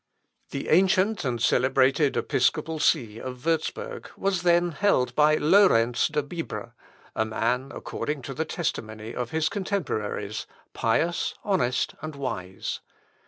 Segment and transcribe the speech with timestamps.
[0.51, 0.63] (p.
[0.63, 6.23] 13) The ancient and celebrated episcopal see of Würzburg was then held by Lowrence de
[6.23, 6.73] Bibra,
[7.15, 12.79] a man, according to the testimony of his contemporaries, pious, honest, and wise.